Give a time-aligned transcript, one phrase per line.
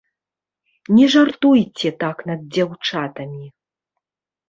[0.99, 3.43] Не жартуйце так над дзяўчатамі!